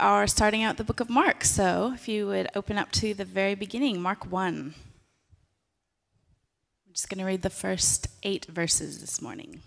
[0.00, 3.24] Are starting out the book of Mark, so if you would open up to the
[3.24, 4.74] very beginning, Mark 1.
[6.86, 9.60] I'm just going to read the first eight verses this morning.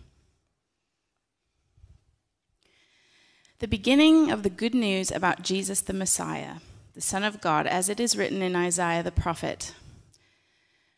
[3.60, 6.56] The beginning of the good news about Jesus the Messiah,
[6.96, 9.74] the Son of God, as it is written in Isaiah the prophet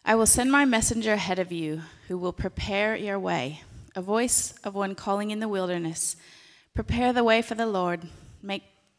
[0.06, 3.62] I will send my messenger ahead of you, who will prepare your way,
[3.96, 6.18] a voice of one calling in the wilderness
[6.76, 8.10] Prepare the way for the Lord,
[8.42, 8.64] make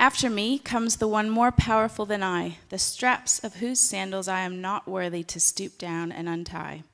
[0.00, 4.42] After me comes the one more powerful than I, the straps of whose sandals I
[4.42, 6.84] am not worthy to stoop down and untie.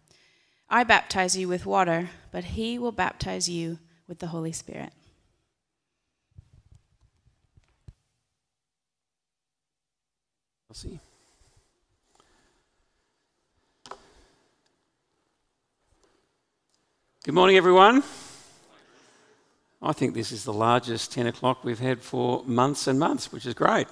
[0.70, 4.94] I baptize you with water, but he will baptize you with the Holy Spirit.
[10.70, 10.98] I'll see.
[17.22, 18.02] Good morning, everyone.
[19.87, 23.45] I think this is the largest 10 o'clock we've had for months and months, which
[23.45, 23.87] is great.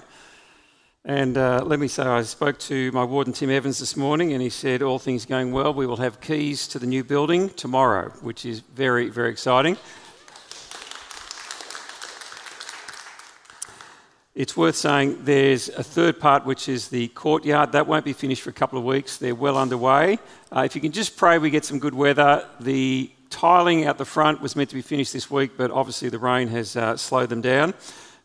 [1.05, 4.41] And uh, let me say, I spoke to my warden Tim Evans this morning, and
[4.41, 8.09] he said, All things going well, we will have keys to the new building tomorrow,
[8.21, 9.77] which is very, very exciting.
[14.33, 17.73] It's worth saying there's a third part, which is the courtyard.
[17.73, 19.17] That won't be finished for a couple of weeks.
[19.17, 20.17] They're well underway.
[20.51, 24.05] Uh, if you can just pray we get some good weather, the tiling out the
[24.05, 27.29] front was meant to be finished this week, but obviously the rain has uh, slowed
[27.29, 27.73] them down.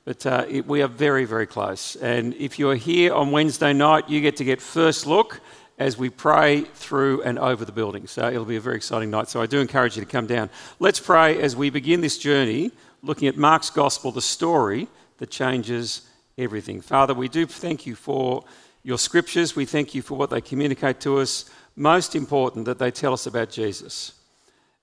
[0.04, 1.96] But uh, it, we are very, very close.
[1.96, 5.40] And if you're here on Wednesday night, you get to get first look
[5.78, 8.06] as we pray through and over the building.
[8.06, 9.28] So it'll be a very exciting night.
[9.28, 10.50] So I do encourage you to come down.
[10.78, 12.70] Let's pray as we begin this journey
[13.02, 14.88] looking at Mark's gospel, the story
[15.18, 16.02] that changes
[16.36, 16.80] everything.
[16.80, 18.44] Father, we do thank you for
[18.82, 19.56] your scriptures.
[19.56, 21.50] We thank you for what they communicate to us.
[21.76, 24.17] Most important, that they tell us about Jesus.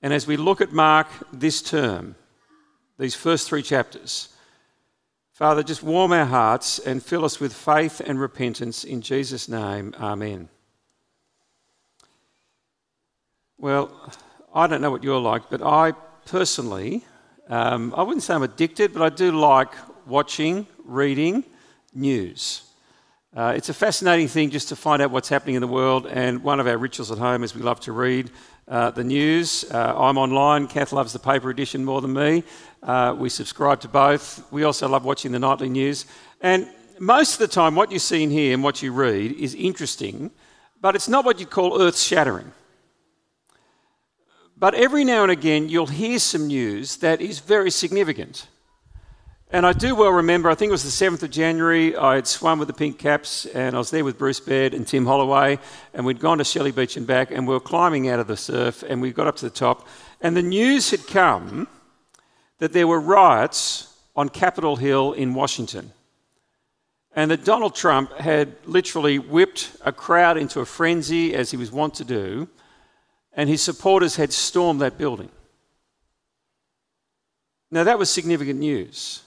[0.01, 2.15] And as we look at Mark this term,
[2.97, 4.29] these first three chapters,
[5.33, 9.93] Father, just warm our hearts and fill us with faith and repentance in Jesus' name.
[9.99, 10.47] Amen.
[13.57, 13.91] Well,
[14.53, 15.91] I don't know what you're like, but I
[16.25, 17.03] personally,
[17.49, 19.73] um, I wouldn't say I'm addicted, but I do like
[20.05, 21.43] watching, reading
[21.93, 22.61] news.
[23.35, 26.41] Uh, it's a fascinating thing just to find out what's happening in the world, and
[26.41, 28.31] one of our rituals at home is we love to read
[28.69, 29.65] uh, the news.
[29.69, 30.67] Uh, I'm online.
[30.67, 32.45] Kath loves the paper edition more than me.
[32.81, 34.49] Uh, we subscribe to both.
[34.53, 36.05] We also love watching the nightly news.
[36.39, 39.53] And most of the time, what you see in here and what you read is
[39.53, 40.31] interesting,
[40.79, 42.53] but it's not what you'd call earth shattering.
[44.55, 48.47] But every now and again, you'll hear some news that is very significant.
[49.51, 52.25] And I do well remember, I think it was the 7th of January, I had
[52.25, 55.59] swum with the Pink Caps and I was there with Bruce Baird and Tim Holloway,
[55.93, 58.37] and we'd gone to Shelley Beach and back, and we were climbing out of the
[58.37, 59.87] surf, and we got up to the top,
[60.19, 61.67] and the news had come
[62.57, 65.91] that there were riots on Capitol Hill in Washington.
[67.13, 71.71] And that Donald Trump had literally whipped a crowd into a frenzy, as he was
[71.71, 72.49] wont to do,
[73.31, 75.29] and his supporters had stormed that building.
[77.71, 79.21] Now, that was significant news.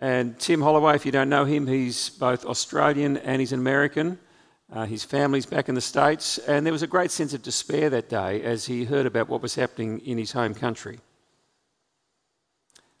[0.00, 4.18] And Tim Holloway, if you don't know him, he's both Australian and he's an American.
[4.72, 7.90] Uh, his family's back in the States, and there was a great sense of despair
[7.90, 11.00] that day as he heard about what was happening in his home country.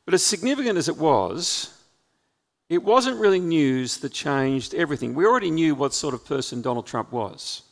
[0.04, 1.72] But as significant as it was,
[2.68, 5.14] it wasn't really news that changed everything.
[5.14, 7.62] We already knew what sort of person Donald Trump was.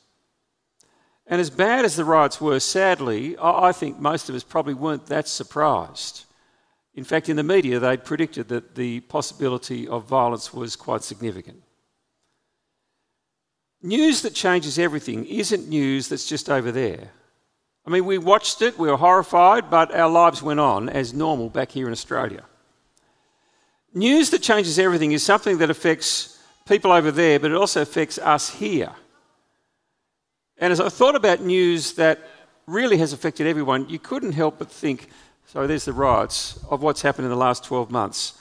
[1.27, 5.07] And as bad as the riots were, sadly, I think most of us probably weren't
[5.07, 6.25] that surprised.
[6.99, 11.63] In fact, in the media, they'd predicted that the possibility of violence was quite significant.
[13.81, 17.13] News that changes everything isn't news that's just over there.
[17.87, 21.49] I mean, we watched it, we were horrified, but our lives went on as normal
[21.49, 22.43] back here in Australia.
[23.95, 26.37] News that changes everything is something that affects
[26.67, 28.91] people over there, but it also affects us here.
[30.57, 32.19] And as I thought about news that
[32.67, 35.09] really has affected everyone, you couldn't help but think
[35.51, 38.39] so there's the riots of what's happened in the last 12 months.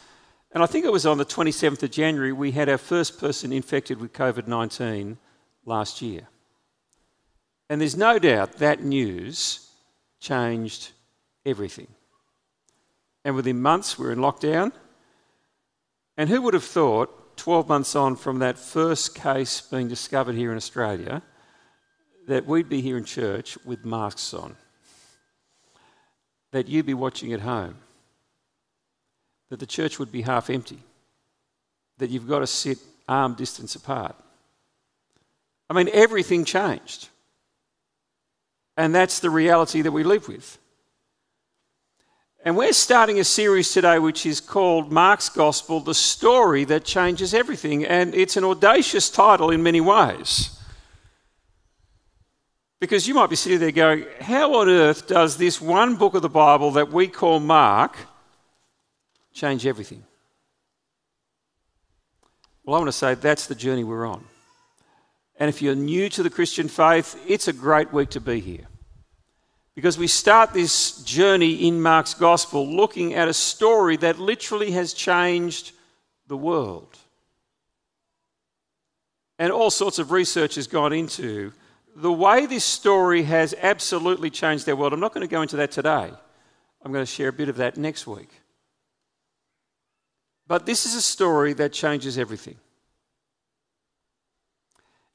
[0.52, 3.54] And I think it was on the 27th of January we had our first person
[3.54, 5.18] infected with COVID 19
[5.66, 6.28] last year.
[7.70, 9.70] And there's no doubt that news
[10.20, 10.92] changed
[11.46, 11.88] everything.
[13.24, 14.74] And within months, we're in lockdown.
[16.18, 20.52] And who would have thought 12 months on from that first case being discovered here
[20.52, 21.22] in Australia,
[22.28, 24.58] that we'd be here in church with masks on,
[26.52, 27.76] that you'd be watching at home,
[29.50, 30.80] that the church would be half empty,
[31.98, 32.78] that you've got to sit
[33.08, 34.16] arm distance apart.
[35.70, 37.10] I mean, everything changed.
[38.76, 40.58] And that's the reality that we live with.
[42.46, 47.34] And we're starting a series today which is called Mark's Gospel The Story That Changes
[47.34, 47.84] Everything.
[47.86, 50.57] And it's an audacious title in many ways.
[52.80, 56.22] Because you might be sitting there going, How on earth does this one book of
[56.22, 57.98] the Bible that we call Mark
[59.34, 60.04] change everything?
[62.64, 64.26] Well, I want to say that's the journey we're on.
[65.40, 68.68] And if you're new to the Christian faith, it's a great week to be here.
[69.74, 74.94] Because we start this journey in Mark's gospel looking at a story that literally has
[74.94, 75.72] changed
[76.28, 76.98] the world.
[79.40, 81.54] And all sorts of research has gone into
[81.98, 84.94] the way this story has absolutely changed their world.
[84.94, 86.12] I'm not going to go into that today.
[86.84, 88.30] I'm going to share a bit of that next week.
[90.48, 92.56] But this is a story that changes everything.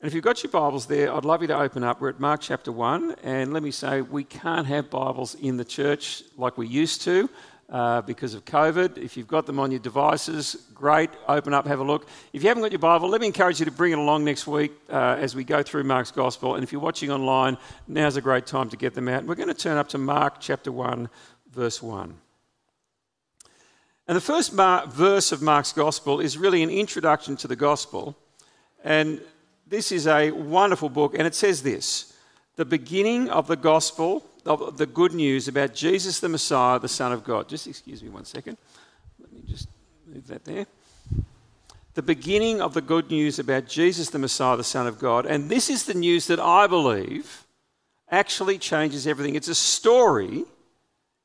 [0.00, 2.00] And if you've got your Bibles there, I'd love you to open up.
[2.00, 3.14] We're at Mark chapter 1.
[3.22, 7.30] And let me say, we can't have Bibles in the church like we used to
[7.72, 8.98] uh, because of COVID.
[8.98, 11.10] If you've got them on your devices, great.
[11.26, 12.06] Open up, have a look.
[12.32, 14.46] If you haven't got your Bible, let me encourage you to bring it along next
[14.46, 16.54] week uh, as we go through Mark's Gospel.
[16.54, 17.56] And if you're watching online,
[17.88, 19.24] now's a great time to get them out.
[19.24, 21.08] We're going to turn up to Mark chapter 1,
[21.50, 22.14] verse 1.
[24.06, 28.16] And the first mar- verse of Mark's Gospel is really an introduction to the Gospel.
[28.84, 29.22] And
[29.66, 32.12] this is a wonderful book, and it says this
[32.56, 37.12] the beginning of the gospel, of the good news about Jesus the Messiah, the Son
[37.12, 37.48] of God.
[37.48, 38.56] Just excuse me one second.
[39.20, 39.68] Let me just
[40.06, 40.66] move that there.
[41.94, 45.26] The beginning of the good news about Jesus the Messiah, the Son of God.
[45.26, 47.46] And this is the news that I believe
[48.10, 49.34] actually changes everything.
[49.34, 50.44] It's a story,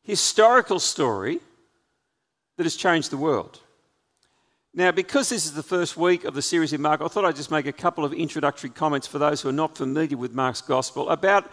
[0.03, 1.39] historical story,
[2.57, 3.61] that has changed the world.
[4.73, 7.35] Now, because this is the first week of the series in Mark, I thought I'd
[7.35, 10.61] just make a couple of introductory comments for those who are not familiar with Mark's
[10.61, 11.49] Gospel about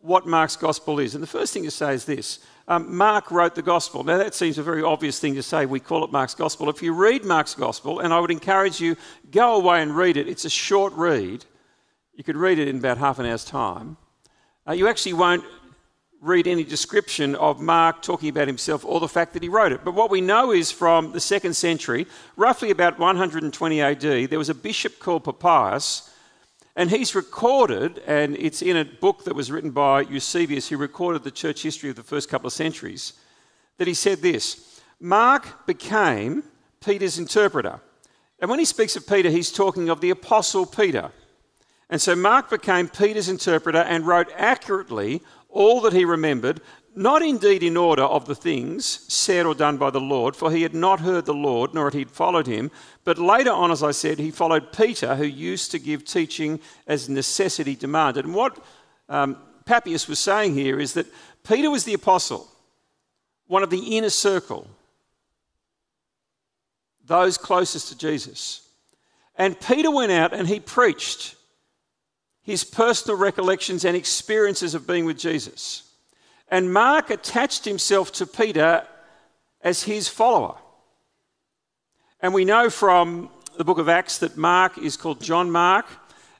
[0.00, 1.14] what Mark's Gospel is.
[1.14, 4.04] And the first thing to say is this um, Mark wrote the Gospel.
[4.04, 5.66] Now, that seems a very obvious thing to say.
[5.66, 6.68] We call it Mark's Gospel.
[6.68, 8.96] If you read Mark's Gospel, and I would encourage you,
[9.30, 11.44] go away and read it, it's a short read.
[12.14, 13.96] You could read it in about half an hour's time.
[14.68, 15.44] Uh, you actually won't
[16.20, 19.84] read any description of Mark talking about himself or the fact that he wrote it.
[19.84, 22.06] But what we know is from the second century,
[22.36, 26.10] roughly about 120 AD, there was a bishop called Papias,
[26.78, 31.24] and he's recorded, and it's in a book that was written by Eusebius, who recorded
[31.24, 33.14] the church history of the first couple of centuries,
[33.78, 36.44] that he said this Mark became
[36.80, 37.80] Peter's interpreter.
[38.38, 41.10] And when he speaks of Peter, he's talking of the Apostle Peter.
[41.90, 46.60] And so Mark became Peter's interpreter and wrote accurately all that he remembered,
[46.98, 50.62] not indeed in order of the things said or done by the Lord, for he
[50.62, 52.70] had not heard the Lord, nor had he followed him.
[53.04, 57.08] But later on, as I said, he followed Peter, who used to give teaching as
[57.08, 58.24] necessity demanded.
[58.24, 58.58] And what
[59.08, 61.06] um, Papias was saying here is that
[61.46, 62.48] Peter was the apostle,
[63.46, 64.68] one of the inner circle,
[67.06, 68.68] those closest to Jesus.
[69.36, 71.36] And Peter went out and he preached
[72.42, 75.87] his personal recollections and experiences of being with Jesus.
[76.50, 78.86] And Mark attached himself to Peter
[79.60, 80.56] as his follower.
[82.20, 85.86] And we know from the book of Acts that Mark is called John Mark,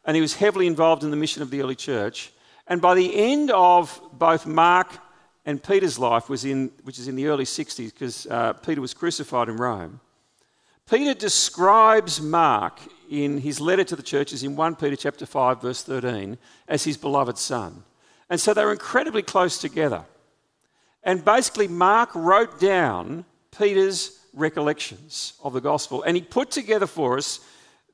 [0.04, 2.32] and he was heavily involved in the mission of the early church.
[2.66, 4.88] And by the end of both Mark
[5.44, 8.94] and Peter's life, was in, which is in the early 60s, because uh, Peter was
[8.94, 10.00] crucified in Rome,
[10.88, 15.82] Peter describes Mark in his letter to the churches in 1 Peter chapter 5 verse
[15.82, 17.84] 13 as his beloved son.
[18.30, 20.04] And so they were incredibly close together.
[21.02, 23.24] And basically Mark wrote down
[23.56, 27.40] Peter's recollections of the gospel and he put together for us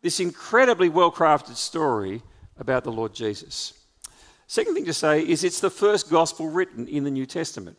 [0.03, 2.23] this incredibly well-crafted story
[2.59, 3.73] about the Lord Jesus.
[4.47, 7.79] Second thing to say is it's the first gospel written in the New Testament.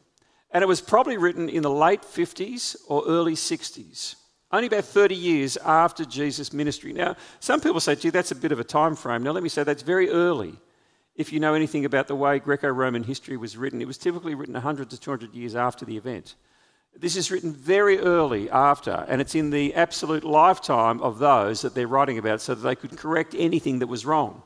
[0.51, 4.15] And it was probably written in the late 50s or early 60s
[4.55, 6.93] only about 30 years after Jesus' ministry.
[6.93, 9.23] Now, some people say, gee, that's a bit of a time frame.
[9.23, 10.53] Now, let me say that's very early.
[11.15, 14.35] If you know anything about the way Greco Roman history was written, it was typically
[14.35, 16.35] written 100 to 200 years after the event.
[16.97, 21.73] This is written very early after, and it's in the absolute lifetime of those that
[21.73, 24.43] they're writing about so that they could correct anything that was wrong.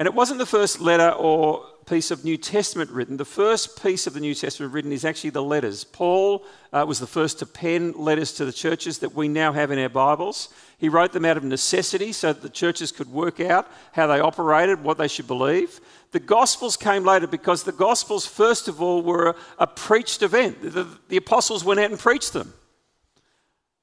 [0.00, 3.18] And it wasn't the first letter or piece of New Testament written.
[3.18, 5.84] The first piece of the New Testament written is actually the letters.
[5.84, 6.42] Paul
[6.72, 9.78] uh, was the first to pen letters to the churches that we now have in
[9.78, 10.48] our Bibles.
[10.78, 14.20] He wrote them out of necessity so that the churches could work out how they
[14.20, 15.82] operated, what they should believe.
[16.12, 20.62] The Gospels came later because the Gospels, first of all, were a, preached event.
[20.62, 22.54] The, the apostles went out and preached them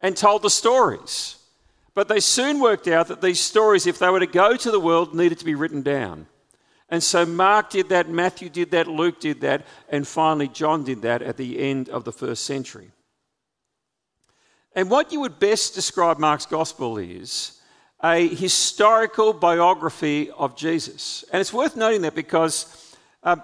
[0.01, 1.35] and told the stories.
[1.97, 4.79] But they soon worked out that these stories, if they were to go to the
[4.79, 6.27] world, needed to be written down.
[6.89, 11.01] And so Mark did that, Matthew did that, Luke did that, and finally John did
[11.01, 12.91] that at the end of the first century.
[14.75, 17.59] And what you would best describe Mark's gospel is
[18.03, 21.25] a historical biography of Jesus.
[21.33, 23.37] And it's worth noting that because uh,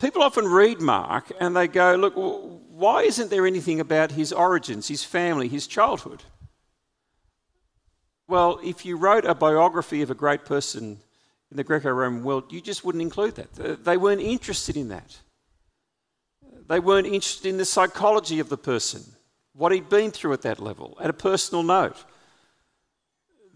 [0.00, 4.88] people often read Mark and they go, look, why isn't there anything about his origins,
[4.88, 6.24] his family, his childhood?
[8.26, 10.98] Well, if you wrote a biography of a great person
[11.50, 13.84] in the Greco Roman world, you just wouldn't include that.
[13.84, 15.18] They weren't interested in that.
[16.66, 19.02] They weren't interested in the psychology of the person,
[19.52, 22.02] what he'd been through at that level, at a personal note.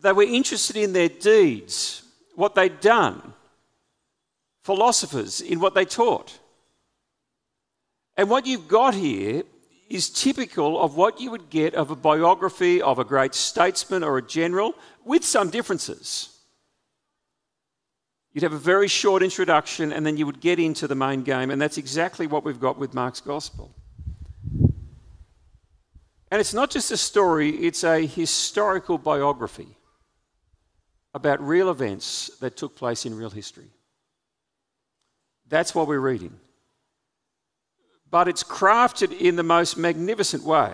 [0.01, 2.03] They were interested in their deeds,
[2.35, 3.33] what they'd done,
[4.63, 6.39] philosophers, in what they taught.
[8.17, 9.45] And what you've got here
[9.89, 14.19] is typical of what you would get of a biography of a great statesman or
[14.19, 16.35] a general, with some differences.
[18.33, 21.51] You'd have a very short introduction and then you would get into the main game,
[21.51, 23.75] and that's exactly what we've got with Mark's Gospel.
[26.31, 29.79] And it's not just a story, it's a historical biography
[31.15, 33.71] about real events that took place in real history.
[35.49, 36.39] That's what we're reading
[38.11, 40.73] but it's crafted in the most magnificent way.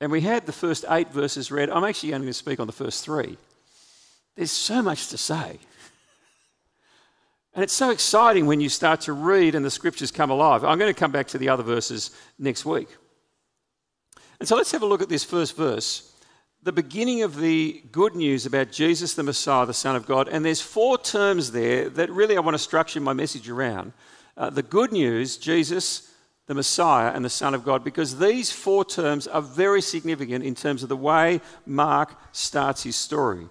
[0.00, 1.68] And we had the first eight verses read.
[1.68, 3.36] I'm actually only going to speak on the first three.
[4.36, 5.58] There's so much to say.
[7.52, 10.64] And it's so exciting when you start to read and the scriptures come alive.
[10.64, 12.88] I'm going to come back to the other verses next week.
[14.38, 16.14] And so let's have a look at this first verse,
[16.62, 20.28] the beginning of the good news about Jesus the Messiah, the Son of God.
[20.28, 23.92] And there's four terms there that really I want to structure my message around
[24.40, 26.10] uh, the good news, Jesus,
[26.46, 30.54] the Messiah, and the Son of God, because these four terms are very significant in
[30.54, 33.46] terms of the way Mark starts his story.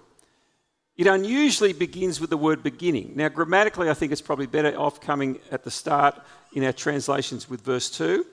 [0.96, 3.12] It unusually begins with the word beginning.
[3.14, 6.20] Now, grammatically, I think it's probably better off coming at the start
[6.54, 8.26] in our translations with verse 2.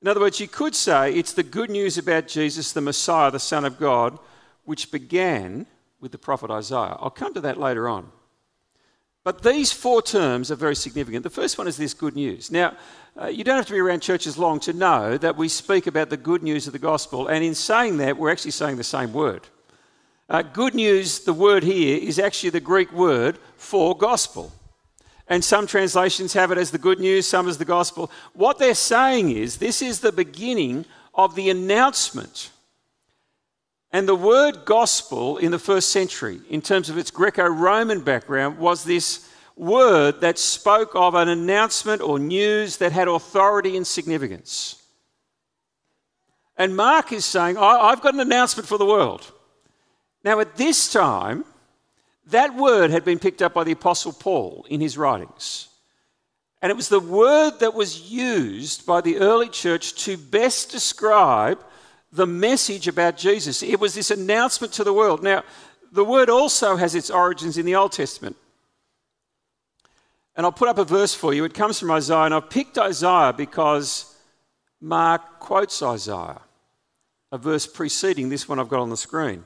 [0.00, 3.38] In other words, you could say it's the good news about Jesus, the Messiah, the
[3.38, 4.18] Son of God,
[4.64, 5.66] which began
[6.00, 6.96] with the prophet Isaiah.
[6.98, 8.10] I'll come to that later on.
[9.26, 11.24] But these four terms are very significant.
[11.24, 12.52] The first one is this good news.
[12.52, 12.76] Now,
[13.20, 16.10] uh, you don't have to be around churches long to know that we speak about
[16.10, 19.12] the good news of the gospel, and in saying that, we're actually saying the same
[19.12, 19.48] word.
[20.28, 24.52] Uh, good news, the word here, is actually the Greek word for gospel.
[25.26, 28.12] And some translations have it as the good news, some as the gospel.
[28.32, 30.84] What they're saying is this is the beginning
[31.16, 32.52] of the announcement
[33.96, 38.58] and the word gospel in the first century, in terms of its Greco Roman background,
[38.58, 39.26] was this
[39.56, 44.82] word that spoke of an announcement or news that had authority and significance.
[46.58, 49.32] And Mark is saying, I've got an announcement for the world.
[50.22, 51.46] Now, at this time,
[52.26, 55.68] that word had been picked up by the Apostle Paul in his writings.
[56.60, 61.64] And it was the word that was used by the early church to best describe
[62.12, 63.62] the message about Jesus.
[63.62, 65.22] It was this announcement to the world.
[65.22, 65.44] Now,
[65.92, 68.36] the word also has its origins in the Old Testament.
[70.36, 71.44] And I'll put up a verse for you.
[71.44, 74.14] It comes from Isaiah, and I've picked Isaiah because
[74.80, 76.40] Mark quotes Isaiah,
[77.32, 79.44] a verse preceding this one I've got on the screen.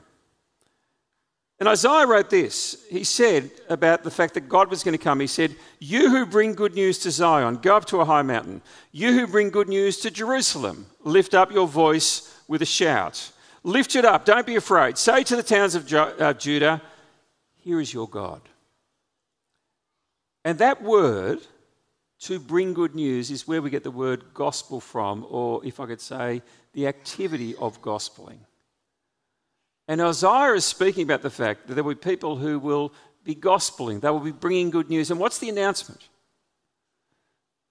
[1.61, 2.83] And Isaiah wrote this.
[2.89, 6.25] He said about the fact that God was going to come, he said, You who
[6.25, 8.63] bring good news to Zion, go up to a high mountain.
[8.91, 13.31] You who bring good news to Jerusalem, lift up your voice with a shout.
[13.63, 14.97] Lift it up, don't be afraid.
[14.97, 16.81] Say to the towns of uh, Judah,
[17.59, 18.41] Here is your God.
[20.43, 21.39] And that word,
[22.21, 25.85] to bring good news, is where we get the word gospel from, or if I
[25.85, 26.41] could say,
[26.73, 28.39] the activity of gospeling.
[29.87, 32.93] And Isaiah is speaking about the fact that there will be people who will
[33.23, 35.09] be gospeling, they will be bringing good news.
[35.09, 36.09] And what's the announcement?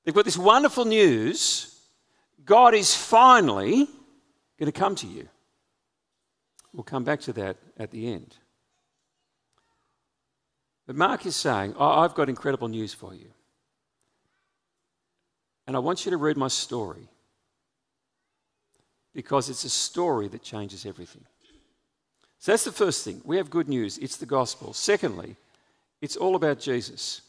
[0.05, 1.67] They've got this wonderful news
[2.47, 3.87] God is finally
[4.67, 5.29] to come to you.
[6.73, 8.37] We'll come back to that at the end.
[10.87, 13.29] But Mark is saying, I've got incredible news for you.
[15.67, 17.09] And I want you to read my story
[19.15, 21.25] because it's a story that changes everything.
[22.39, 23.21] So that's the first thing.
[23.25, 24.73] We have good news, it's the gospel.
[24.73, 25.37] Secondly,
[26.01, 27.23] It's all about Jesus.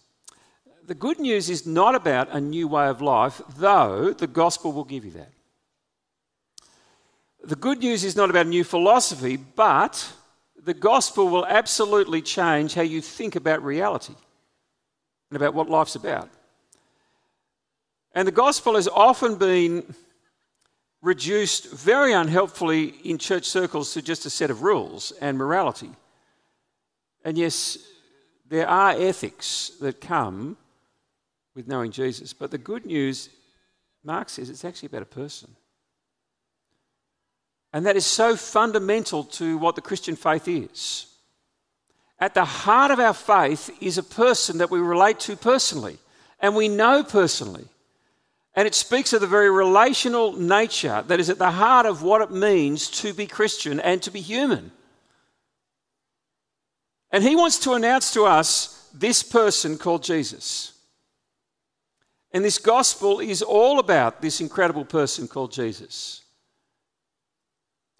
[0.87, 4.85] The good news is not about a new way of life, though the gospel will
[4.85, 5.31] give you that.
[7.43, 10.13] The good news is not about a new philosophy, but
[10.63, 14.13] the gospel will absolutely change how you think about reality
[15.29, 16.29] and about what life's about.
[18.13, 19.95] And the gospel has often been
[21.01, 25.89] reduced very unhelpfully in church circles to just a set of rules and morality.
[27.25, 27.79] And yes,
[28.47, 30.57] there are ethics that come
[31.55, 33.29] with knowing Jesus, but the good news,
[34.03, 35.55] Mark says, it's actually about a person.
[37.73, 41.07] And that is so fundamental to what the Christian faith is.
[42.19, 45.97] At the heart of our faith is a person that we relate to personally
[46.39, 47.65] and we know personally.
[48.53, 52.21] And it speaks of the very relational nature that is at the heart of what
[52.21, 54.71] it means to be Christian and to be human.
[57.11, 60.73] And he wants to announce to us this person called Jesus.
[62.33, 66.20] And this gospel is all about this incredible person called Jesus.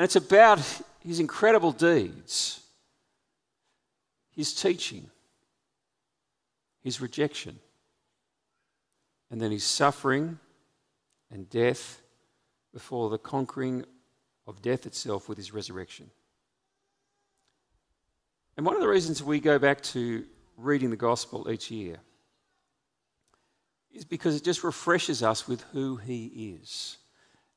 [0.01, 0.59] And it's about
[1.05, 2.61] his incredible deeds,
[4.31, 5.11] his teaching,
[6.81, 7.59] his rejection,
[9.29, 10.39] and then his suffering
[11.29, 12.01] and death
[12.73, 13.85] before the conquering
[14.47, 16.09] of death itself with his resurrection.
[18.57, 20.25] And one of the reasons we go back to
[20.57, 21.97] reading the gospel each year
[23.93, 26.97] is because it just refreshes us with who he is.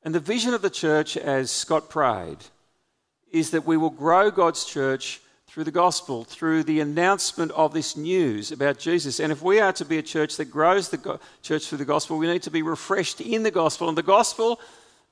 [0.05, 2.39] And the vision of the church, as Scott prayed,
[3.33, 7.97] is that we will grow God's church through the gospel, through the announcement of this
[7.97, 9.19] news about Jesus.
[9.19, 11.85] And if we are to be a church that grows the go- church through the
[11.85, 13.89] gospel, we need to be refreshed in the gospel.
[13.89, 14.61] And the gospel,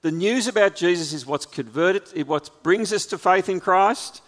[0.03, 4.21] the news about Jesus, is what's converted, what brings us to faith in Christ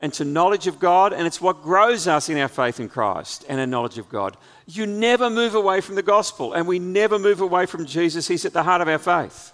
[0.00, 3.44] and to knowledge of God, and it's what grows us in our faith in Christ
[3.48, 4.36] and our knowledge of God.
[4.66, 8.26] You never move away from the gospel, and we never move away from Jesus.
[8.26, 9.52] He's at the heart of our faith.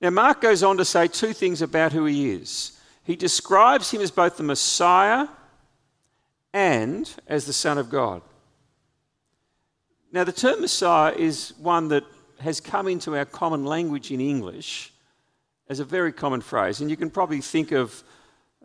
[0.00, 2.78] Now, Mark goes on to say two things about who he is.
[3.02, 5.26] He describes him as both the Messiah
[6.52, 8.22] and as the Son of God.
[10.12, 12.04] Now, the term Messiah is one that
[12.40, 14.92] has come into our common language in English
[15.68, 18.02] as a very common phrase, and you can probably think of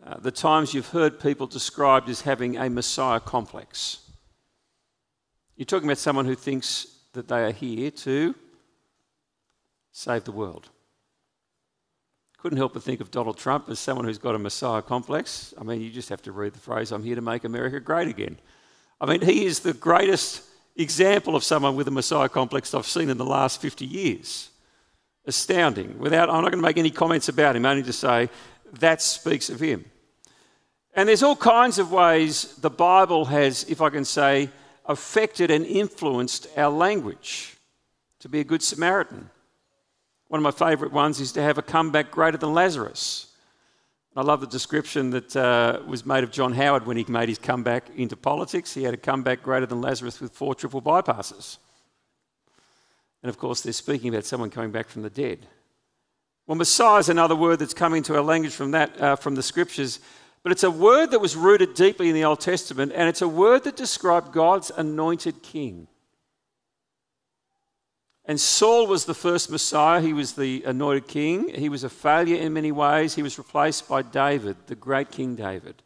[0.04, 3.98] uh, the times you've heard people described as having a Messiah complex.
[5.56, 8.34] You're talking about someone who thinks that they are here to
[9.92, 10.70] save the world.
[12.44, 15.54] Couldn't help but think of Donald Trump as someone who's got a Messiah complex.
[15.58, 18.06] I mean, you just have to read the phrase, I'm here to make America great
[18.06, 18.36] again.
[19.00, 20.42] I mean, he is the greatest
[20.76, 24.50] example of someone with a Messiah complex I've seen in the last 50 years.
[25.24, 25.98] Astounding.
[25.98, 28.28] Without, I'm not going to make any comments about him, only to say
[28.74, 29.86] that speaks of him.
[30.92, 34.50] And there's all kinds of ways the Bible has, if I can say,
[34.84, 37.56] affected and influenced our language
[38.20, 39.30] to be a good Samaritan.
[40.34, 43.28] One of my favourite ones is to have a comeback greater than Lazarus.
[44.16, 47.38] I love the description that uh, was made of John Howard when he made his
[47.38, 48.74] comeback into politics.
[48.74, 51.58] He had a comeback greater than Lazarus with four triple bypasses.
[53.22, 55.46] And of course, they're speaking about someone coming back from the dead.
[56.48, 59.42] Well, Messiah is another word that's come into our language from that, uh, from the
[59.44, 60.00] scriptures,
[60.42, 63.28] but it's a word that was rooted deeply in the Old Testament, and it's a
[63.28, 65.86] word that described God's anointed king.
[68.26, 70.00] And Saul was the first Messiah.
[70.00, 71.48] He was the anointed king.
[71.50, 73.14] He was a failure in many ways.
[73.14, 75.82] He was replaced by David, the great King David.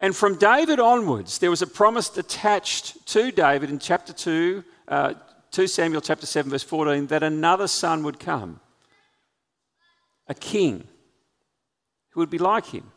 [0.00, 5.14] And from David onwards, there was a promise attached to David in chapter 2, uh,
[5.50, 8.60] 2 Samuel chapter 7, verse 14, that another son would come,
[10.26, 10.88] a king
[12.10, 12.90] who would be like him.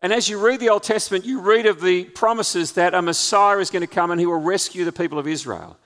[0.00, 3.58] And as you read the Old Testament, you read of the promises that a Messiah
[3.58, 5.76] is going to come and he will rescue the people of Israel.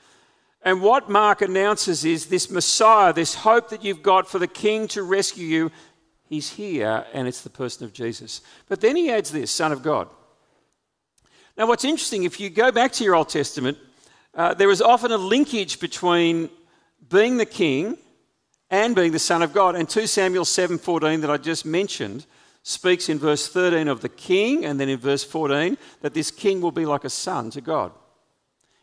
[0.64, 4.86] And what Mark announces is this Messiah, this hope that you've got for the King
[4.88, 5.72] to rescue you,
[6.28, 8.42] he's here, and it's the person of Jesus.
[8.68, 10.08] But then he adds this Son of God.
[11.56, 13.76] Now, what's interesting, if you go back to your Old Testament,
[14.34, 16.48] uh, there is often a linkage between
[17.10, 17.98] being the King
[18.70, 19.74] and being the Son of God.
[19.76, 22.24] And 2 Samuel 7:14 that I just mentioned
[22.62, 26.60] speaks in verse 13 of the King, and then in verse 14 that this King
[26.60, 27.92] will be like a son to God.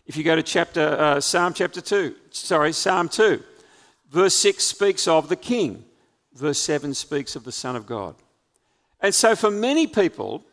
[0.09, 3.43] If you go to chapter, uh, Psalm chapter 2, sorry, Psalm 2,
[4.09, 5.85] verse 6 speaks of the king,
[6.33, 8.15] verse 7 speaks of the Son of God.
[9.01, 10.43] And so, for many people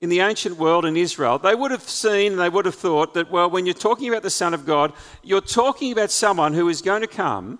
[0.00, 3.30] in the ancient world in Israel, they would have seen, they would have thought that,
[3.30, 6.80] well, when you're talking about the Son of God, you're talking about someone who is
[6.80, 7.58] going to come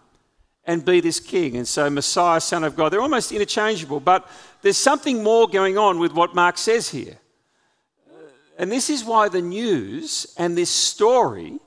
[0.64, 1.59] and be this king.
[1.59, 4.00] And so, Messiah, Son of God, they're almost interchangeable.
[4.00, 4.26] But
[4.62, 7.18] there's something more going on with what Mark says here.
[8.57, 11.59] And this is why the news and this story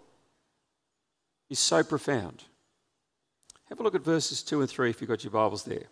[1.50, 2.44] is so profound.
[3.70, 5.88] Have a look at verses 2 and 3 if you've got your Bibles there.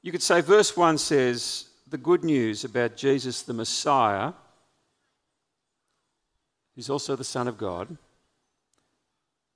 [0.00, 4.32] You could say verse 1 says, The good news about Jesus the Messiah,
[6.74, 7.96] who's also the Son of God,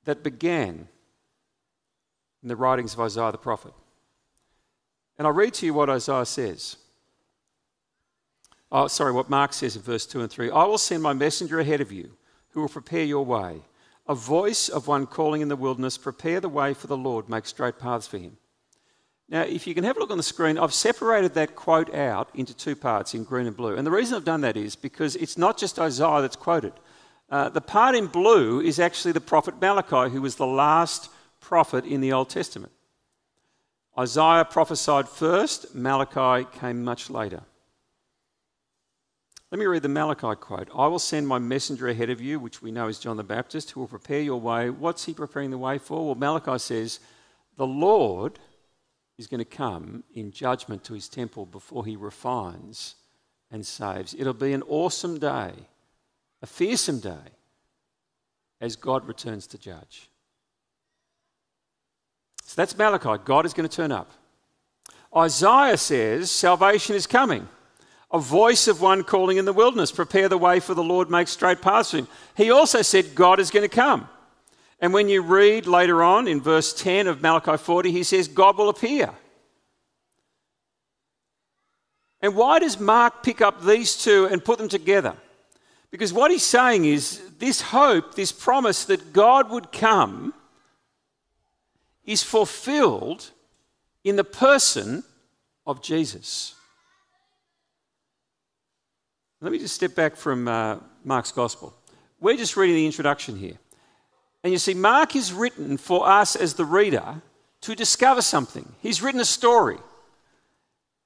[0.04, 0.88] that began
[2.42, 3.72] in the writings of Isaiah the prophet.
[5.18, 6.76] And I'll read to you what Isaiah says.
[8.72, 11.60] Oh, sorry, what Mark says in verse 2 and 3 I will send my messenger
[11.60, 12.16] ahead of you
[12.50, 13.62] who will prepare your way
[14.08, 17.46] a voice of one calling in the wilderness, prepare the way for the Lord, make
[17.46, 18.36] straight paths for him.
[19.28, 22.30] Now, if you can have a look on the screen, I've separated that quote out
[22.34, 23.74] into two parts in green and blue.
[23.74, 26.72] And the reason I've done that is because it's not just Isaiah that's quoted.
[27.28, 31.84] Uh, the part in blue is actually the prophet Malachi, who was the last prophet
[31.84, 32.72] in the Old Testament.
[33.98, 37.42] Isaiah prophesied first, Malachi came much later.
[39.52, 42.62] Let me read the Malachi quote I will send my messenger ahead of you, which
[42.62, 44.70] we know is John the Baptist, who will prepare your way.
[44.70, 46.04] What's he preparing the way for?
[46.04, 46.98] Well, Malachi says,
[47.56, 48.40] The Lord
[49.18, 52.96] is going to come in judgment to his temple before he refines
[53.50, 54.14] and saves.
[54.18, 55.52] It'll be an awesome day,
[56.42, 57.32] a fearsome day,
[58.60, 60.10] as God returns to judge.
[62.42, 63.22] So that's Malachi.
[63.24, 64.10] God is going to turn up.
[65.16, 67.48] Isaiah says salvation is coming
[68.10, 71.28] a voice of one calling in the wilderness, prepare the way for the Lord, make
[71.28, 72.08] straight paths for him.
[72.36, 74.08] He also said, God is going to come.
[74.80, 78.58] And when you read later on in verse 10 of Malachi 40, he says, God
[78.58, 79.10] will appear.
[82.20, 85.16] And why does Mark pick up these two and put them together?
[85.90, 90.34] Because what he's saying is this hope, this promise that God would come,
[92.04, 93.30] is fulfilled
[94.04, 95.04] in the person
[95.66, 96.54] of Jesus.
[99.40, 101.74] Let me just step back from uh, Mark's gospel.
[102.20, 103.58] We're just reading the introduction here.
[104.42, 107.20] And you see, Mark is written for us as the reader
[107.60, 108.72] to discover something.
[108.80, 109.76] He's written a story.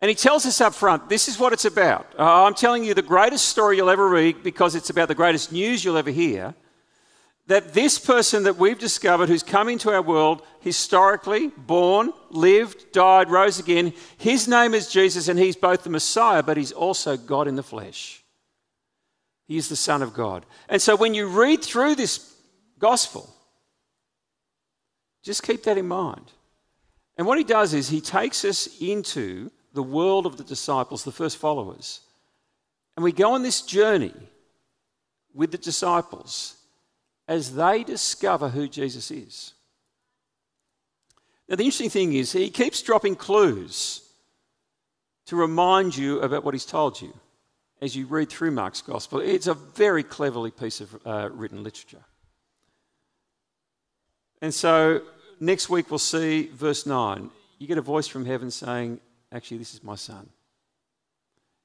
[0.00, 2.06] And he tells us up front this is what it's about.
[2.18, 5.50] Uh, I'm telling you the greatest story you'll ever read because it's about the greatest
[5.50, 6.54] news you'll ever hear.
[7.50, 13.28] That this person that we've discovered who's come into our world historically, born, lived, died,
[13.28, 17.48] rose again, his name is Jesus and he's both the Messiah, but he's also God
[17.48, 18.22] in the flesh.
[19.48, 20.46] He is the Son of God.
[20.68, 22.32] And so when you read through this
[22.78, 23.28] gospel,
[25.24, 26.30] just keep that in mind.
[27.16, 31.10] And what he does is he takes us into the world of the disciples, the
[31.10, 31.98] first followers.
[32.94, 34.14] And we go on this journey
[35.34, 36.54] with the disciples
[37.30, 39.54] as they discover who Jesus is.
[41.48, 44.02] Now, the interesting thing is, he keeps dropping clues
[45.26, 47.14] to remind you about what he's told you
[47.80, 49.20] as you read through Mark's gospel.
[49.20, 52.04] It's a very cleverly piece of uh, written literature.
[54.42, 55.02] And so
[55.38, 57.30] next week we'll see verse 9.
[57.58, 58.98] You get a voice from heaven saying,
[59.30, 60.28] Actually, this is my son.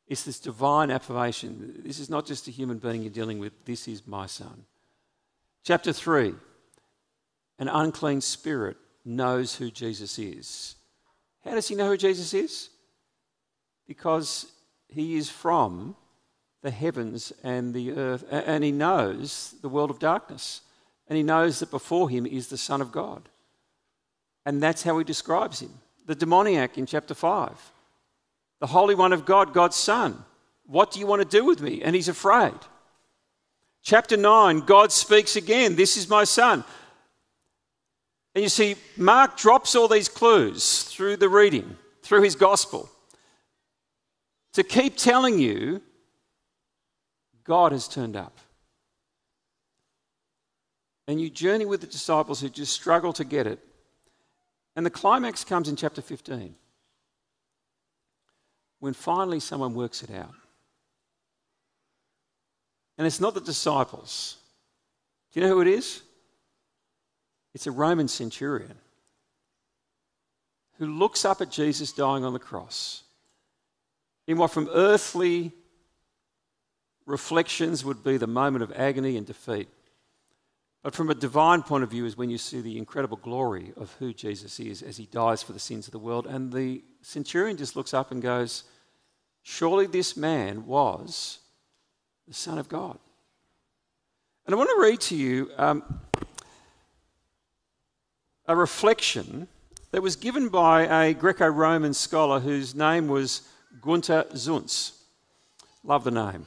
[0.08, 1.82] It's this divine affirmation.
[1.84, 4.66] This is not just a human being you're dealing with, this is my son.
[5.66, 6.34] Chapter 3
[7.60, 10.76] An unclean spirit knows who Jesus is.
[11.44, 12.70] How does he know who Jesus is?
[13.88, 14.52] Because
[14.88, 15.96] he is from
[16.62, 20.62] the heavens and the earth, and he knows the world of darkness.
[21.08, 23.30] And he knows that before him is the Son of God.
[24.44, 25.72] And that's how he describes him.
[26.08, 27.72] The demoniac in chapter 5,
[28.60, 30.24] the Holy One of God, God's Son.
[30.66, 31.84] What do you want to do with me?
[31.84, 32.54] And he's afraid.
[33.86, 35.76] Chapter 9, God speaks again.
[35.76, 36.64] This is my Son.
[38.34, 42.90] And you see, Mark drops all these clues through the reading, through his gospel,
[44.54, 45.84] to keep telling you
[47.44, 48.40] God has turned up.
[51.08, 53.60] And you journey with the disciples who just struggle to get it.
[54.76, 56.56] And the climax comes in chapter 15
[58.80, 60.34] when finally someone works it out.
[62.98, 64.38] And it's not the disciples.
[65.32, 66.02] Do you know who it is?
[67.54, 68.78] It's a Roman centurion
[70.78, 73.04] who looks up at Jesus dying on the cross
[74.28, 75.52] in what from earthly
[77.06, 79.70] reflections would be the moment of agony and defeat.
[80.84, 83.94] But from a divine point of view, is when you see the incredible glory of
[84.00, 86.28] who Jesus is as he dies for the sins of the world.
[86.28, 88.64] And the centurion just looks up and goes,
[89.42, 91.40] Surely this man was
[92.28, 92.98] the Son of God.
[94.46, 95.84] And I want to read to you um,
[98.48, 99.48] a reflection
[99.92, 103.42] that was given by a Greco Roman scholar whose name was
[103.82, 104.92] Gunter Zuntz.
[105.84, 106.46] Love the name.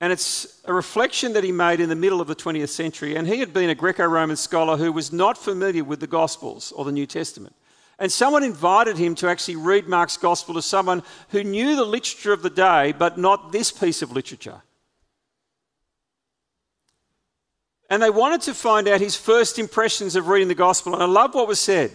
[0.00, 3.16] And it's a reflection that he made in the middle of the 20th century.
[3.16, 6.72] And he had been a Greco Roman scholar who was not familiar with the Gospels
[6.72, 7.54] or the New Testament.
[7.98, 12.32] And someone invited him to actually read Mark's Gospel to someone who knew the literature
[12.32, 14.62] of the day, but not this piece of literature.
[17.90, 20.94] And they wanted to find out his first impressions of reading the Gospel.
[20.94, 21.90] And I love what was said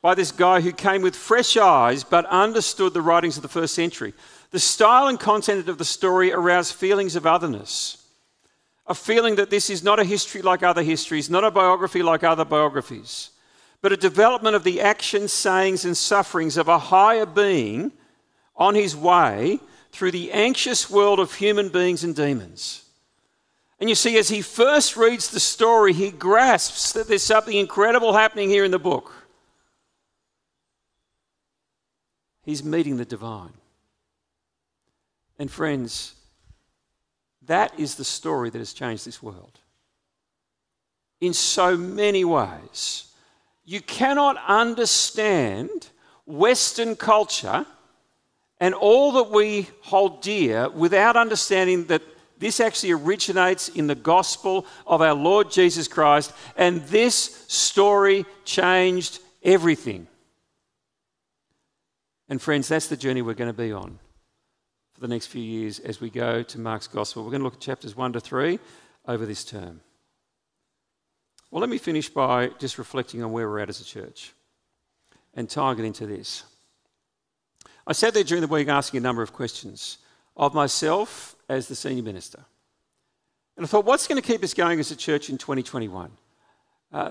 [0.00, 3.74] by this guy who came with fresh eyes but understood the writings of the first
[3.74, 4.14] century.
[4.50, 8.06] The style and content of the story aroused feelings of otherness,
[8.86, 12.24] a feeling that this is not a history like other histories, not a biography like
[12.24, 13.30] other biographies,
[13.80, 17.92] but a development of the actions, sayings, and sufferings of a higher being
[18.56, 19.60] on his way
[19.92, 22.84] through the anxious world of human beings and demons.
[23.80, 28.12] And you see, as he first reads the story, he grasps that there's something incredible
[28.12, 29.12] happening here in the book.
[32.42, 33.52] He's meeting the divine.
[35.38, 36.14] And friends,
[37.46, 39.60] that is the story that has changed this world.
[41.20, 43.07] In so many ways.
[43.68, 45.90] You cannot understand
[46.24, 47.66] Western culture
[48.58, 52.00] and all that we hold dear without understanding that
[52.38, 59.18] this actually originates in the gospel of our Lord Jesus Christ, and this story changed
[59.42, 60.06] everything.
[62.30, 63.98] And, friends, that's the journey we're going to be on
[64.94, 67.22] for the next few years as we go to Mark's Gospel.
[67.22, 68.58] We're going to look at chapters 1 to 3
[69.06, 69.82] over this term.
[71.50, 74.32] Well, let me finish by just reflecting on where we're at as a church
[75.34, 76.44] and tying it into this.
[77.86, 79.98] I sat there during the week asking a number of questions
[80.36, 82.44] of myself as the senior minister.
[83.56, 86.10] And I thought, what's going to keep us going as a church in 2021?
[86.92, 87.10] Uh,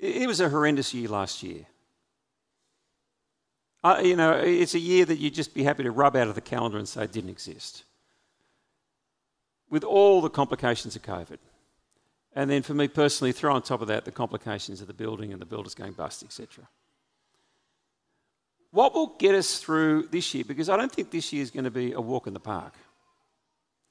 [0.00, 1.66] it was a horrendous year last year.
[3.84, 6.34] Uh, you know, it's a year that you'd just be happy to rub out of
[6.34, 7.84] the calendar and say it didn't exist.
[9.70, 11.38] With all the complications of COVID.
[12.38, 15.32] And then for me personally, throw on top of that the complications of the building
[15.32, 16.68] and the builders going bust, etc.
[18.70, 20.44] What will get us through this year?
[20.46, 22.74] Because I don't think this year is going to be a walk in the park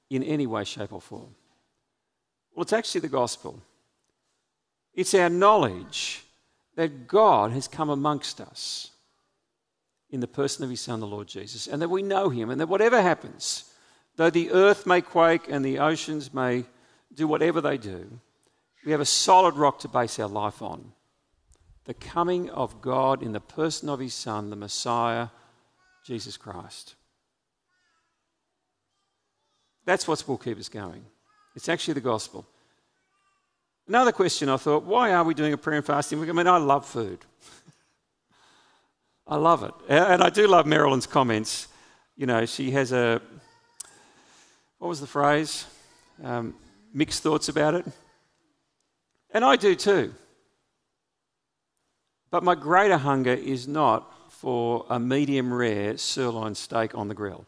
[0.10, 1.36] in any way, shape, or form.
[2.56, 3.62] Well, it's actually the gospel.
[4.94, 6.24] It's our knowledge
[6.76, 8.92] that God has come amongst us
[10.10, 12.62] in the person of his Son, the Lord Jesus, and that we know him, and
[12.62, 13.66] that whatever happens,
[14.16, 16.64] though the earth may quake and the oceans may
[17.14, 18.22] do whatever they do,
[18.86, 20.94] we have a solid rock to base our life on.
[21.86, 25.30] The coming of God in the person of his Son, the Messiah,
[26.06, 26.96] Jesus Christ.
[29.86, 31.06] That's what will keep us going.
[31.56, 32.46] It's actually the gospel.
[33.88, 36.22] Another question I thought, why are we doing a prayer and fasting?
[36.30, 37.20] I mean, I love food.
[39.28, 39.74] I love it.
[39.88, 41.70] And I do love Marilyn's comments.
[42.18, 43.22] You know, she has a,
[44.78, 45.66] what was the phrase?
[46.22, 46.54] Um,
[46.94, 47.86] mixed thoughts about it.
[49.32, 50.14] And I do too.
[52.30, 57.46] But my greater hunger is not for a medium rare sirloin steak on the grill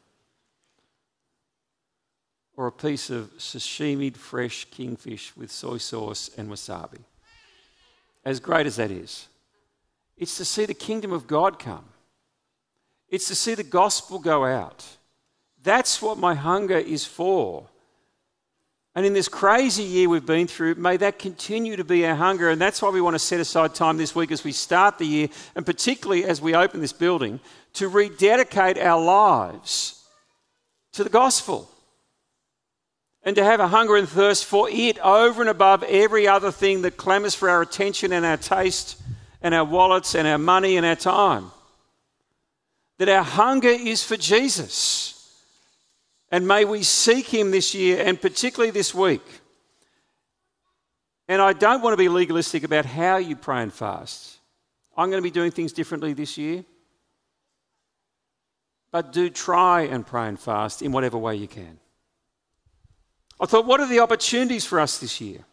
[2.60, 7.00] or a piece of sashimi fresh kingfish with soy sauce and wasabi.
[8.26, 9.30] As great as that is.
[10.18, 11.86] It's to see the kingdom of God come.
[13.08, 14.86] It's to see the gospel go out.
[15.64, 17.70] That's what my hunger is for.
[19.00, 22.50] And in this crazy year we've been through, may that continue to be our hunger.
[22.50, 25.06] And that's why we want to set aside time this week as we start the
[25.06, 27.40] year, and particularly as we open this building,
[27.76, 30.04] to rededicate our lives
[30.92, 31.72] to the gospel.
[33.24, 36.82] And to have a hunger and thirst for it over and above every other thing
[36.82, 39.02] that clamours for our attention and our taste
[39.42, 41.52] and our wallets and our money and our time.
[42.98, 45.19] That our hunger is for Jesus.
[46.32, 49.24] And may we seek him this year and particularly this week.
[51.28, 54.38] And I don't want to be legalistic about how you pray and fast.
[54.98, 56.66] I'm going to be doing things differently this year.
[58.92, 61.80] But do try and pray and fast in whatever way you can.
[63.40, 65.46] I thought, what are the opportunities for us this year?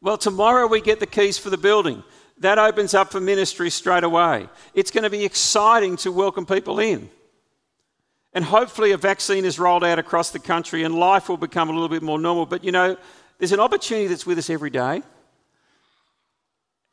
[0.00, 2.02] Well, tomorrow we get the keys for the building
[2.38, 4.48] that opens up for ministry straight away.
[4.74, 7.10] It's going to be exciting to welcome people in.
[8.32, 11.72] And hopefully, a vaccine is rolled out across the country and life will become a
[11.72, 12.46] little bit more normal.
[12.46, 12.96] But you know,
[13.38, 15.02] there's an opportunity that's with us every day,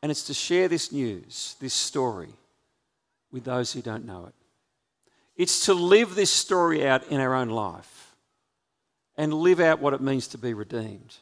[0.02, 2.30] and it's to share this news, this story,
[3.30, 4.34] with those who don't know it.
[5.36, 8.16] It's to live this story out in our own life
[9.16, 11.16] and live out what it means to be redeemed.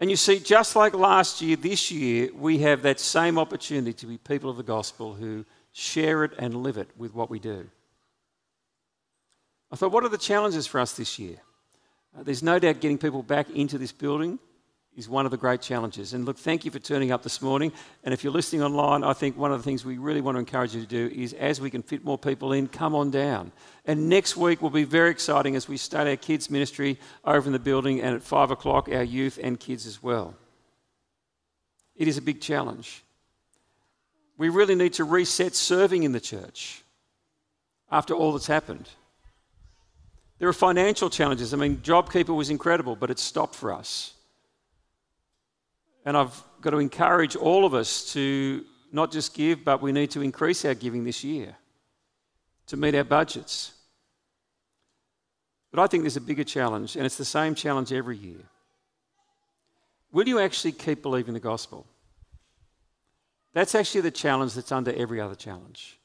[0.00, 4.06] And you see, just like last year, this year, we have that same opportunity to
[4.06, 7.68] be people of the gospel who share it and live it with what we do.
[9.74, 11.34] I thought, what are the challenges for us this year?
[12.16, 14.38] Uh, there's no doubt getting people back into this building
[14.96, 16.14] is one of the great challenges.
[16.14, 17.72] And look, thank you for turning up this morning.
[18.04, 20.38] And if you're listening online, I think one of the things we really want to
[20.38, 23.50] encourage you to do is as we can fit more people in, come on down.
[23.84, 27.52] And next week will be very exciting as we start our kids' ministry over in
[27.52, 30.36] the building, and at five o'clock, our youth and kids as well.
[31.96, 33.02] It is a big challenge.
[34.38, 36.84] We really need to reset serving in the church
[37.90, 38.88] after all that's happened.
[40.44, 41.54] There are financial challenges.
[41.54, 44.12] I mean, JobKeeper was incredible, but it stopped for us.
[46.04, 50.10] And I've got to encourage all of us to not just give, but we need
[50.10, 51.56] to increase our giving this year
[52.66, 53.72] to meet our budgets.
[55.70, 58.44] But I think there's a bigger challenge, and it's the same challenge every year.
[60.12, 61.86] Will you actually keep believing the gospel?
[63.54, 65.98] That's actually the challenge that's under every other challenge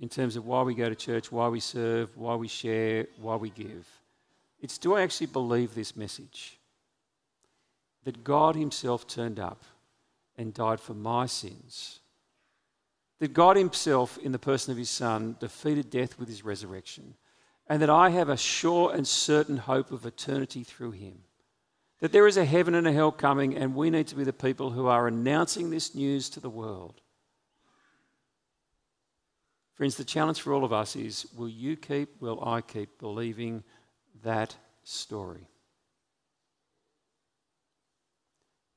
[0.00, 3.36] in terms of why we go to church, why we serve, why we share, why
[3.36, 3.86] we give.
[4.60, 6.58] It's do I actually believe this message?
[8.04, 9.62] That God Himself turned up
[10.36, 12.00] and died for my sins.
[13.18, 17.14] That God Himself, in the person of His Son, defeated death with His resurrection.
[17.68, 21.18] And that I have a sure and certain hope of eternity through Him.
[22.00, 24.32] That there is a heaven and a hell coming, and we need to be the
[24.32, 27.00] people who are announcing this news to the world.
[29.78, 33.62] Friends, the challenge for all of us is will you keep, will I keep believing
[34.24, 35.46] that story?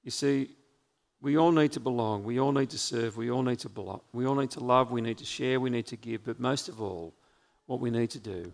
[0.03, 0.51] You see,
[1.19, 4.01] we all need to belong, we all need to serve, we all need to belong,
[4.13, 6.69] we all need to love, we need to share, we need to give, but most
[6.69, 7.15] of all,
[7.65, 8.53] what we need to do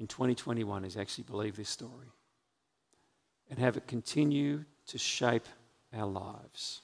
[0.00, 2.08] in 2021 is actually believe this story
[3.50, 5.46] and have it continue to shape
[5.94, 6.80] our lives.